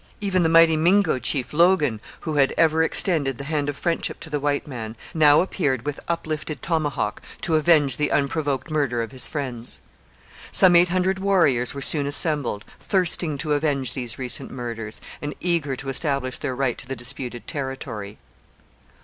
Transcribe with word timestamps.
Even 0.19 0.41
the 0.41 0.49
mighty 0.49 0.75
Mingo 0.75 1.19
chief, 1.19 1.53
Logan, 1.53 2.01
who 2.21 2.37
had 2.37 2.55
ever 2.57 2.81
extended 2.81 3.37
the 3.37 3.43
hand 3.43 3.69
of 3.69 3.77
friendship 3.77 4.19
to 4.21 4.31
the 4.31 4.39
white 4.39 4.65
man, 4.65 4.95
now 5.13 5.41
appeared 5.41 5.85
with 5.85 5.99
uplifted 6.07 6.63
tomahawk 6.63 7.21
to 7.41 7.53
avenge 7.53 7.97
the 7.97 8.09
unprovoked 8.11 8.71
murder 8.71 9.03
of 9.03 9.11
his 9.11 9.27
friends. 9.27 9.79
Some 10.51 10.75
eight 10.75 10.89
hundred 10.89 11.19
warriors 11.19 11.75
were 11.75 11.83
soon 11.83 12.07
assembled, 12.07 12.65
thirsting 12.79 13.37
to 13.37 13.53
avenge 13.53 13.93
these 13.93 14.17
recent 14.17 14.49
murders, 14.49 15.01
and 15.21 15.35
eager 15.39 15.75
to 15.75 15.89
establish 15.89 16.39
their 16.39 16.55
right 16.55 16.79
to 16.79 16.87
the 16.87 16.95
disputed 16.95 17.45
territory. 17.45 18.17